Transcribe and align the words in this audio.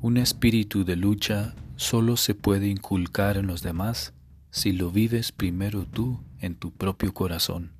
Un 0.00 0.16
espíritu 0.16 0.84
de 0.84 0.94
lucha 0.94 1.56
solo 1.74 2.16
se 2.16 2.36
puede 2.36 2.68
inculcar 2.68 3.36
en 3.36 3.48
los 3.48 3.62
demás 3.62 4.12
si 4.52 4.70
lo 4.70 4.92
vives 4.92 5.32
primero 5.32 5.86
tú 5.86 6.20
en 6.38 6.54
tu 6.54 6.70
propio 6.70 7.12
corazón. 7.12 7.72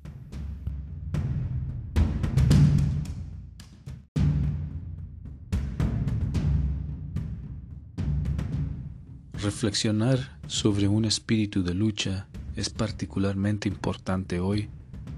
Reflexionar 9.41 10.37
sobre 10.47 10.89
un 10.89 11.05
espíritu 11.05 11.63
de 11.63 11.73
lucha 11.73 12.27
es 12.57 12.69
particularmente 12.69 13.69
importante 13.69 14.41
hoy 14.41 14.67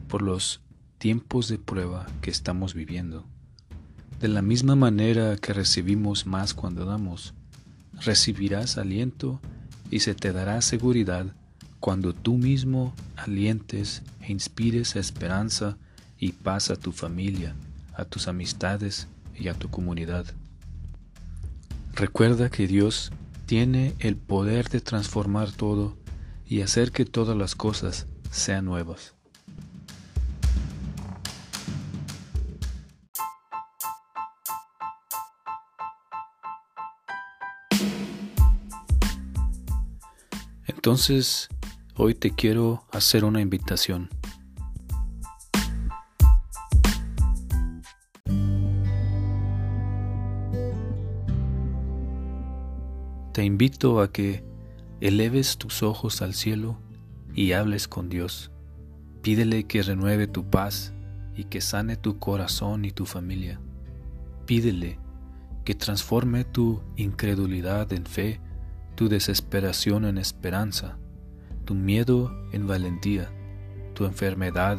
por 0.08 0.22
los 0.22 0.62
tiempos 1.00 1.48
de 1.48 1.58
prueba 1.58 2.06
que 2.22 2.30
estamos 2.30 2.76
viviendo. 2.76 3.26
De 4.22 4.28
la 4.28 4.44
misma 4.44 4.76
manera 4.76 5.36
que 5.36 5.52
recibimos 5.52 6.28
más 6.28 6.54
cuando 6.54 6.86
damos, 6.86 7.34
recibirás 8.02 8.78
aliento 8.78 9.42
y 9.90 10.02
se 10.02 10.14
te 10.14 10.32
dará 10.32 10.62
seguridad 10.62 11.26
cuando 11.80 12.14
tú 12.14 12.38
mismo 12.38 12.94
alientes 13.16 14.04
e 14.22 14.32
inspires 14.32 14.96
esperanza 14.96 15.76
y 16.20 16.34
paz 16.34 16.70
a 16.70 16.76
tu 16.76 16.92
familia, 16.92 17.56
a 17.96 18.06
tus 18.06 18.28
amistades 18.28 19.08
y 19.36 19.48
a 19.48 19.56
tu 19.56 19.72
comunidad. 19.72 20.28
Recuerda 21.96 22.52
que 22.52 22.68
Dios 22.68 23.12
tiene 23.48 23.96
el 23.98 24.18
poder 24.18 24.70
de 24.70 24.82
transformar 24.82 25.52
todo 25.52 25.98
y 26.46 26.62
hacer 26.62 26.92
que 26.92 27.06
todas 27.06 27.36
las 27.36 27.56
cosas 27.56 28.06
sean 28.30 28.66
nuevas. 28.66 29.16
Entonces, 40.84 41.48
hoy 41.96 42.16
te 42.16 42.32
quiero 42.32 42.88
hacer 42.92 43.24
una 43.24 43.40
invitación. 43.40 44.10
Te 53.32 53.44
invito 53.44 54.02
a 54.02 54.12
que 54.12 54.44
eleves 55.02 55.60
tus 55.60 55.84
ojos 55.84 56.24
al 56.24 56.34
cielo 56.34 56.80
y 57.36 57.52
hables 57.52 57.88
con 57.88 58.10
Dios. 58.10 58.50
Pídele 59.22 59.66
que 59.66 59.84
renueve 59.84 60.26
tu 60.26 60.50
paz 60.50 60.94
y 61.36 61.44
que 61.44 61.62
sane 61.62 61.96
tu 61.96 62.18
corazón 62.18 62.86
y 62.86 62.92
tu 62.92 63.06
familia. 63.06 63.62
Pídele 64.48 64.98
que 65.64 65.76
transforme 65.76 66.44
tu 66.44 66.82
incredulidad 66.96 67.94
en 67.94 68.08
fe, 68.08 68.42
tu 69.02 69.10
desesperación 69.10 70.06
en 70.06 70.20
esperanza, 70.20 71.00
tu 71.66 71.74
miedo 71.74 72.32
en 72.52 72.68
valentía, 72.68 73.32
tu 73.96 74.06
enfermedad 74.06 74.78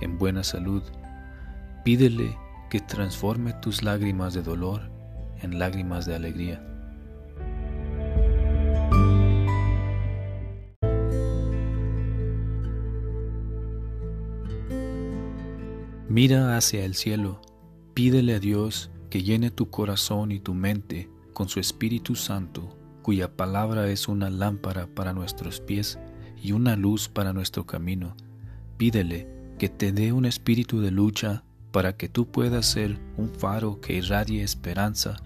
en 0.00 0.18
buena 0.18 0.44
salud. 0.44 0.84
Pídele 1.84 2.38
que 2.70 2.78
transforme 2.78 3.54
tus 3.54 3.82
lágrimas 3.82 4.34
de 4.34 4.42
dolor 4.42 4.88
en 5.42 5.58
lágrimas 5.58 6.06
de 6.06 6.14
alegría. 6.14 6.64
Mira 16.08 16.56
hacia 16.56 16.84
el 16.84 16.94
cielo, 16.94 17.42
pídele 17.94 18.36
a 18.36 18.38
Dios 18.38 18.92
que 19.10 19.24
llene 19.24 19.50
tu 19.50 19.70
corazón 19.70 20.30
y 20.30 20.38
tu 20.38 20.54
mente 20.54 21.10
con 21.32 21.48
su 21.48 21.58
Espíritu 21.58 22.14
Santo, 22.14 22.75
cuya 23.06 23.36
palabra 23.36 23.88
es 23.88 24.08
una 24.08 24.30
lámpara 24.30 24.88
para 24.88 25.12
nuestros 25.12 25.60
pies 25.60 25.96
y 26.42 26.50
una 26.50 26.74
luz 26.74 27.08
para 27.08 27.32
nuestro 27.32 27.64
camino. 27.64 28.16
Pídele 28.78 29.28
que 29.60 29.68
te 29.68 29.92
dé 29.92 30.10
un 30.10 30.24
espíritu 30.24 30.80
de 30.80 30.90
lucha 30.90 31.44
para 31.70 31.96
que 31.96 32.08
tú 32.08 32.26
puedas 32.26 32.66
ser 32.66 32.98
un 33.16 33.28
faro 33.28 33.80
que 33.80 33.92
irradie 33.92 34.42
esperanza 34.42 35.18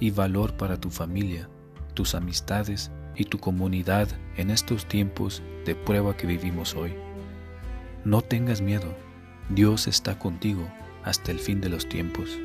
y 0.00 0.10
valor 0.10 0.56
para 0.56 0.80
tu 0.80 0.90
familia, 0.90 1.48
tus 1.94 2.16
amistades 2.16 2.90
y 3.14 3.26
tu 3.26 3.38
comunidad 3.38 4.08
en 4.36 4.50
estos 4.50 4.86
tiempos 4.88 5.40
de 5.64 5.76
prueba 5.76 6.16
que 6.16 6.26
vivimos 6.26 6.74
hoy. 6.74 6.92
No 8.04 8.20
tengas 8.20 8.60
miedo 8.60 8.96
Dios 9.48 9.86
está 9.86 10.18
contigo 10.18 10.68
hasta 11.04 11.30
el 11.30 11.38
fin 11.38 11.60
de 11.60 11.68
los 11.68 11.88
tiempos. 11.88 12.36